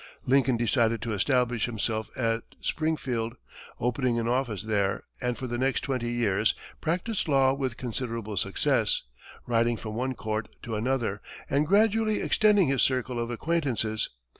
[0.25, 3.35] Lincoln decided to establish himself at Springfield,
[3.79, 9.03] opened an office there, and for the next twenty years, practised law with considerable success,
[9.45, 14.09] riding from one court to another, and gradually extending his circle of acquaintances.